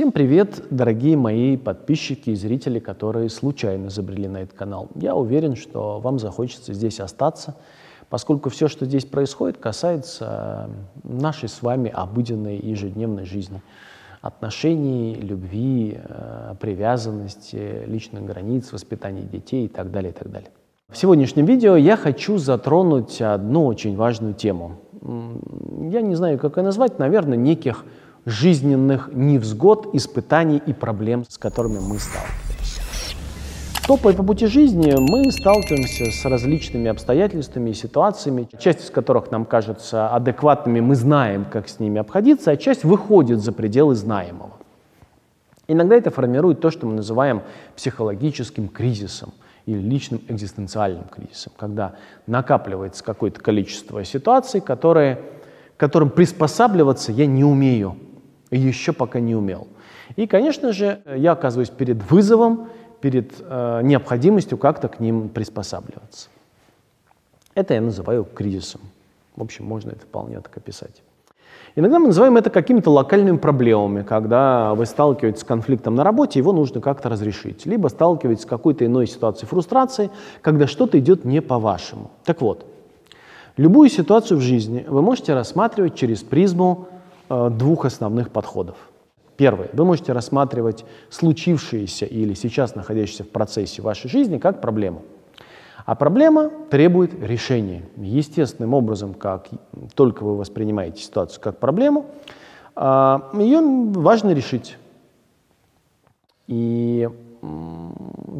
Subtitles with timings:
[0.00, 4.88] Всем привет, дорогие мои подписчики и зрители, которые случайно забрели на этот канал.
[4.94, 7.54] Я уверен, что вам захочется здесь остаться,
[8.08, 10.70] поскольку все, что здесь происходит, касается
[11.04, 13.60] нашей с вами обыденной ежедневной жизни.
[14.22, 20.48] Отношений, любви, э, привязанности, личных границ, воспитания детей и так далее, и так далее.
[20.88, 24.78] В сегодняшнем видео я хочу затронуть одну очень важную тему.
[25.02, 27.84] Я не знаю, как ее назвать, наверное, неких
[28.26, 32.80] жизненных невзгод, испытаний и проблем, с которыми мы сталкиваемся.
[33.86, 39.44] Топая по пути жизни, мы сталкиваемся с различными обстоятельствами и ситуациями, часть из которых нам
[39.44, 44.52] кажется адекватными, мы знаем, как с ними обходиться, а часть выходит за пределы знаемого.
[45.66, 47.42] Иногда это формирует то, что мы называем
[47.74, 49.32] психологическим кризисом
[49.66, 51.94] или личным экзистенциальным кризисом, когда
[52.26, 55.20] накапливается какое-то количество ситуаций, которые,
[55.76, 57.96] которым приспосабливаться я не умею,
[58.56, 59.68] еще пока не умел.
[60.16, 62.68] И, конечно же, я оказываюсь перед вызовом,
[63.00, 66.28] перед э, необходимостью как-то к ним приспосабливаться.
[67.54, 68.80] Это я называю кризисом.
[69.36, 71.02] В общем, можно это вполне так описать.
[71.76, 76.52] Иногда мы называем это какими-то локальными проблемами, когда вы сталкиваетесь с конфликтом на работе, его
[76.52, 77.64] нужно как-то разрешить.
[77.64, 80.10] Либо сталкиваетесь с какой-то иной ситуацией фрустрации,
[80.42, 82.10] когда что-то идет не по-вашему.
[82.24, 82.66] Так вот,
[83.56, 86.88] любую ситуацию в жизни вы можете рассматривать через призму
[87.30, 88.76] двух основных подходов.
[89.36, 89.70] Первый.
[89.72, 95.02] Вы можете рассматривать случившееся или сейчас находящееся в процессе вашей жизни как проблему.
[95.86, 97.88] А проблема требует решения.
[97.96, 99.48] Естественным образом, как
[99.94, 102.06] только вы воспринимаете ситуацию как проблему,
[102.76, 104.76] а, ее важно решить.
[106.46, 107.08] И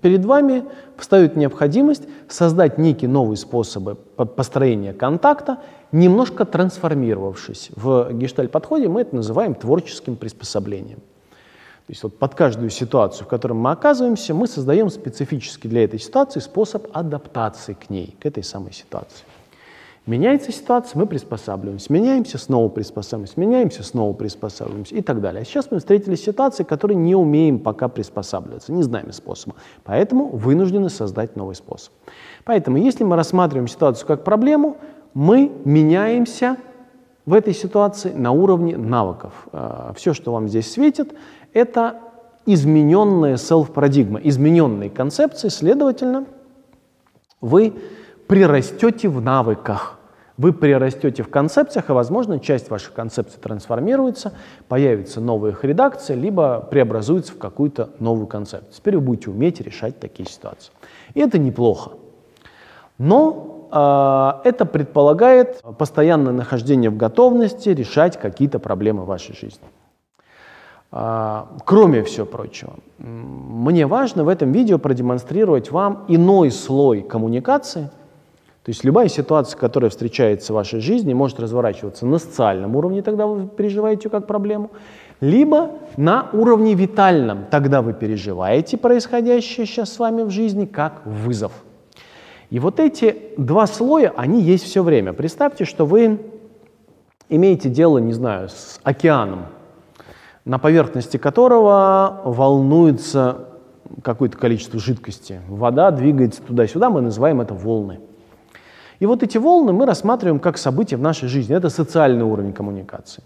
[0.00, 0.64] перед вами
[0.96, 5.58] встает необходимость создать некие новые способы построения контакта,
[5.92, 7.70] немножко трансформировавшись.
[7.76, 10.98] В гештальт-подходе мы это называем творческим приспособлением.
[11.86, 16.00] То есть вот под каждую ситуацию, в которой мы оказываемся, мы создаем специфический для этой
[16.00, 19.24] ситуации способ адаптации к ней, к этой самой ситуации.
[20.06, 21.90] Меняется ситуация, мы приспосабливаемся.
[21.90, 23.40] Меняемся, снова приспосабливаемся.
[23.40, 25.40] Меняемся, снова приспосабливаемся и так далее.
[25.40, 29.56] А сейчас мы встретились с ситуацией, которой не умеем пока приспосабливаться, не знаем способа.
[29.82, 31.94] Поэтому вынуждены создать новый способ.
[32.44, 34.76] Поэтому если мы рассматриваем ситуацию как проблему,
[35.14, 36.58] мы меняемся
[37.24, 39.32] в этой ситуации на уровне навыков.
[39.52, 41.14] А, Все, что вам здесь светит,
[41.54, 42.00] это
[42.44, 46.26] измененная self-парадигма, измененные концепции, следовательно,
[47.40, 47.72] вы
[48.26, 49.98] прирастете в навыках,
[50.36, 54.32] вы прирастете в концепциях, и, возможно, часть ваших концепций трансформируется,
[54.68, 58.72] появится новая их редакция, либо преобразуется в какую-то новую концепцию.
[58.72, 60.72] Теперь вы будете уметь решать такие ситуации.
[61.14, 61.92] И это неплохо.
[62.98, 63.68] Но
[64.42, 69.68] э, это предполагает постоянное нахождение в готовности решать какие-то проблемы вашей жизни.
[70.90, 77.90] Э, кроме всего прочего, мне важно в этом видео продемонстрировать вам иной слой коммуникации–
[78.64, 83.26] то есть любая ситуация, которая встречается в вашей жизни, может разворачиваться на социальном уровне, тогда
[83.26, 84.70] вы переживаете как проблему,
[85.20, 91.52] либо на уровне витальном, тогда вы переживаете происходящее сейчас с вами в жизни как вызов.
[92.48, 95.12] И вот эти два слоя, они есть все время.
[95.12, 96.20] Представьте, что вы
[97.28, 99.46] имеете дело, не знаю, с океаном,
[100.46, 103.48] на поверхности которого волнуется
[104.02, 105.42] какое-то количество жидкости.
[105.48, 108.00] Вода двигается туда-сюда, мы называем это волны.
[109.00, 111.56] И вот эти волны мы рассматриваем как события в нашей жизни.
[111.56, 113.22] Это социальный уровень коммуникации.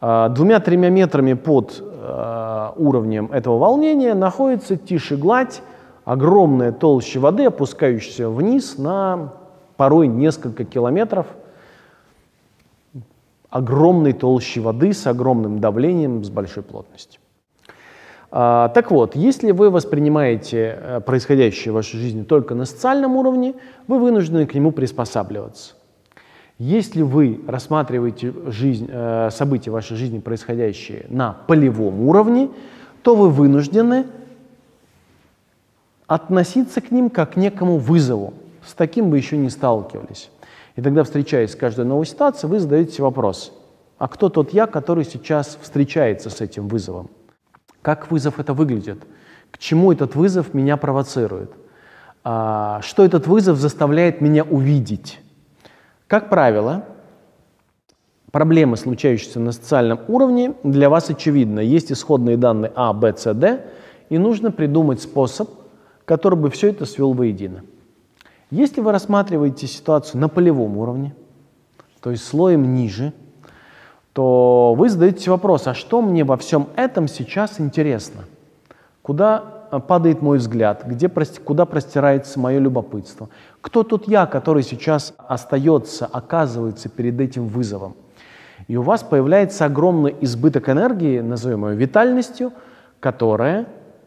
[0.00, 5.62] А, двумя-тремя метрами под а, уровнем этого волнения находится тише гладь,
[6.04, 9.32] огромная толща воды, опускающаяся вниз на
[9.76, 11.26] порой несколько километров
[13.54, 17.20] огромной толщи воды с огромным давлением, с большой плотностью.
[18.30, 23.54] А, так вот, если вы воспринимаете э, происходящее в вашей жизни только на социальном уровне,
[23.86, 25.74] вы вынуждены к нему приспосабливаться.
[26.58, 32.50] Если вы рассматриваете жизнь, э, события вашей жизни, происходящие на полевом уровне,
[33.02, 34.06] то вы вынуждены
[36.06, 38.34] относиться к ним как к некому вызову.
[38.64, 40.30] С таким вы еще не сталкивались.
[40.76, 43.52] И тогда, встречаясь с каждой новой ситуацией, вы задаете вопрос,
[43.98, 47.10] а кто тот я, который сейчас встречается с этим вызовом?
[47.84, 49.04] Как вызов это выглядит?
[49.50, 51.52] К чему этот вызов меня провоцирует?
[52.24, 55.20] А, что этот вызов заставляет меня увидеть?
[56.06, 56.86] Как правило,
[58.32, 61.60] проблемы, случающиеся на социальном уровне, для вас очевидны.
[61.60, 63.66] Есть исходные данные А, Б, С, Д,
[64.08, 65.50] и нужно придумать способ,
[66.06, 67.64] который бы все это свел воедино.
[68.50, 71.14] Если вы рассматриваете ситуацию на полевом уровне,
[72.00, 73.12] то есть слоем ниже,
[74.14, 78.22] то вы задаете вопрос, а что мне во всем этом сейчас интересно?
[79.02, 81.10] Куда э, падает мой взгляд, где,
[81.44, 83.28] куда простирается мое любопытство?
[83.60, 87.96] Кто тут я, который сейчас остается, оказывается перед этим вызовом?
[88.68, 92.52] И у вас появляется огромный избыток энергии, назовем ее витальностью,
[93.00, 93.66] которая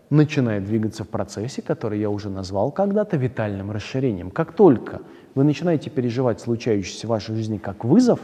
[0.09, 4.31] начинает двигаться в процессе, который я уже назвал когда-то витальным расширением.
[4.31, 5.01] Как только
[5.35, 8.21] вы начинаете переживать случающееся в вашей жизни как вызов,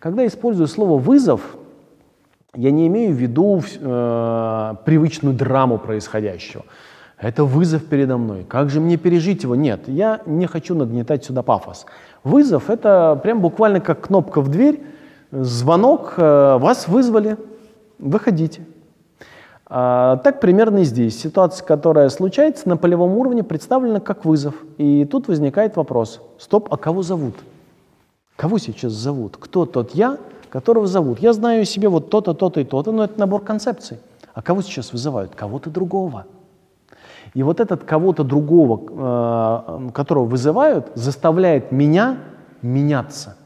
[0.00, 1.56] когда использую слово «вызов»,
[2.54, 6.64] я не имею в виду э, привычную драму происходящего.
[7.16, 8.44] Это вызов передо мной.
[8.48, 9.54] Как же мне пережить его?
[9.54, 11.86] Нет, я не хочу нагнетать сюда пафос.
[12.24, 14.82] Вызов— это прям буквально как кнопка в дверь,
[15.30, 17.36] звонок, э, вас вызвали,
[17.98, 18.62] выходите.
[19.66, 21.20] А, так примерно и здесь.
[21.20, 24.54] Ситуация, которая случается на полевом уровне, представлена как вызов.
[24.78, 26.20] И тут возникает вопрос.
[26.38, 27.34] Стоп, а кого зовут?
[28.40, 29.36] Кого сейчас зовут?
[29.38, 30.16] Кто тот я,
[30.48, 31.18] которого зовут?
[31.18, 33.98] Я знаю себе вот то-то, то-то и то-то, но это набор концепций.
[34.32, 35.34] А кого сейчас вызывают?
[35.34, 36.24] Кого-то другого.
[37.34, 38.80] И вот этот кого-то другого,
[39.88, 42.16] э, которого вызывают, заставляет меня
[42.62, 43.36] меняться.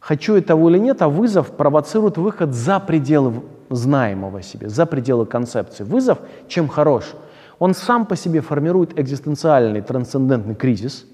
[0.00, 5.84] Хочу этого или нет, а вызов провоцирует выход за пределы знаемого себе, за пределы концепции.
[5.84, 6.18] Вызов
[6.48, 7.12] чем хорош?
[7.58, 11.04] Он сам по себе формирует экзистенциальный трансцендентный кризис,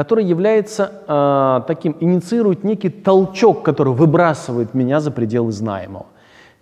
[0.00, 6.06] который является э, таким, инициирует некий толчок, который выбрасывает меня за пределы знаемого.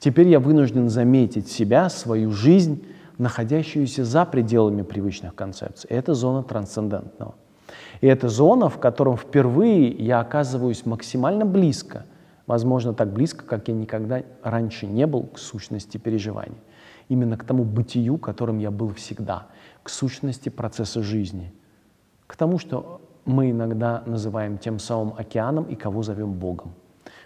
[0.00, 2.84] Теперь я вынужден заметить себя, свою жизнь,
[3.16, 5.88] находящуюся за пределами привычных концепций.
[5.88, 7.36] Это зона трансцендентного.
[8.00, 12.06] И это зона, в котором впервые я оказываюсь максимально близко–
[12.48, 16.58] возможно, так близко, как я никогда раньше не был к сущности переживаний.
[17.08, 19.46] Именно к тому бытию, которым я был всегда,
[19.84, 21.52] к сущности процесса жизни,
[22.26, 26.72] к тому, что мы иногда называем тем самым океаном и кого зовем Богом.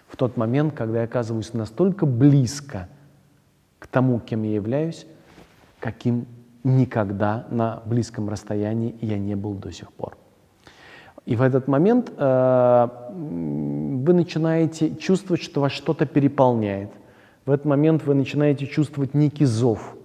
[0.08, 2.88] В тот момент, когда я оказываюсь настолько близко
[3.78, 5.06] к тому, кем я являюсь,
[5.80, 6.26] каким
[6.64, 10.16] никогда на близком расстоянии я не был до сих пор.
[11.24, 16.90] И в этот момент э, вы начинаете чувствовать, что вас что-то переполняет.
[17.46, 19.96] В этот момент вы начинаете чувствовать некий зов,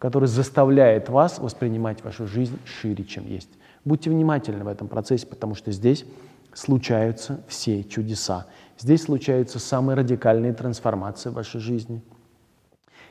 [0.00, 3.50] который заставляет вас воспринимать вашу жизнь шире, чем есть.
[3.84, 6.06] Будьте внимательны в этом процессе, потому что здесь
[6.54, 8.46] случаются все чудеса.
[8.78, 12.02] Здесь случаются самые радикальные трансформации в вашей жизни.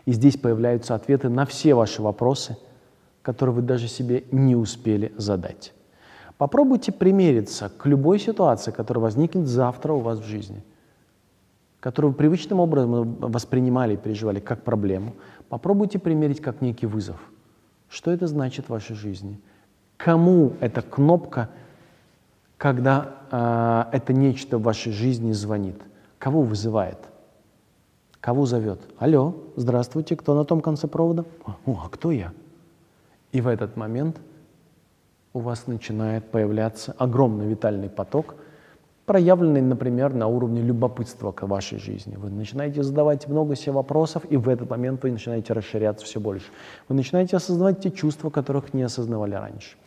[0.06, 2.58] И здесь появляются ответы на все ваши вопросы,
[3.22, 5.74] которые вы даже себе не успели задать.
[6.40, 10.64] Попробуйте примериться к любой ситуации, которая возникнет завтра у вас в жизни,
[11.80, 15.16] которую вы привычным образом воспринимали и переживали как проблему.
[15.48, 17.18] Попробуйте примерить как некий вызов.
[17.90, 19.40] Что это значит в вашей жизни?
[19.98, 21.50] Кому эта кнопка,
[22.58, 25.82] когда э, это нечто в вашей жизни звонит?
[26.18, 27.00] Кого вызывает?
[28.20, 28.82] Кого зовет?
[28.98, 31.26] Алло, здравствуйте, кто на том конце провода?
[31.66, 32.34] О, а кто я?
[33.32, 34.20] И в этот момент–
[35.34, 38.36] у вас начинает появляться огромный витальный поток,
[39.10, 42.16] проявленный, например, на уровне любопытства к вашей жизни.
[42.16, 46.46] Вы начинаете задавать много себе вопросов, и в этот момент вы начинаете расширяться все больше.
[46.90, 49.78] Вы начинаете осознавать те чувства, которых не осознавали раньше.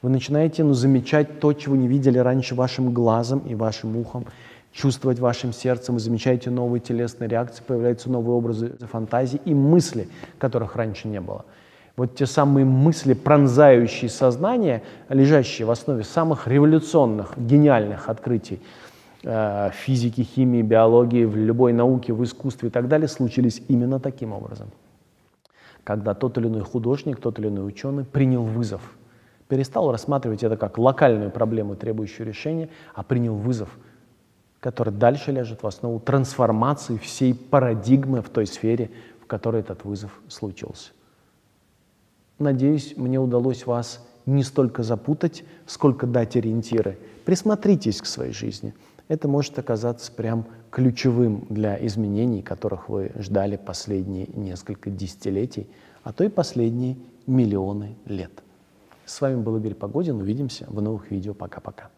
[0.00, 4.24] Вы начинаете ну, замечать то, чего не видели раньше вашим глазом и вашим ухом,
[4.72, 10.76] чувствовать вашим сердцем, вы замечаете новые телесные реакции, появляются новые образы фантазии и мысли, которых
[10.76, 11.44] раньше не было–
[12.00, 18.58] вот те самые мысли, пронзающие сознание, лежащие в основе самых революционных, гениальных открытий
[19.22, 24.32] э, физики, химии, биологии, в любой науке, в искусстве и так далее, случились именно таким
[24.32, 24.68] образом.
[25.84, 28.80] Когда тот или иной художник, тот или иной ученый принял вызов,
[29.48, 33.68] перестал рассматривать это как локальную проблему, требующую решения, а принял вызов,
[34.60, 38.90] который дальше ляжет в основу трансформации всей парадигмы в той сфере,
[39.22, 40.92] в которой этот вызов случился.
[42.40, 46.98] Надеюсь, мне удалось вас не столько запутать, сколько дать ориентиры.
[47.26, 48.74] Присмотритесь к своей жизни.
[49.08, 55.68] Это может оказаться прям ключевым для изменений, которых вы ждали последние несколько десятилетий,
[56.02, 58.32] а то и последние миллионы лет.
[59.04, 60.16] С вами был Игорь Погодин.
[60.16, 61.34] Увидимся в новых видео.
[61.34, 61.90] Пока-пока.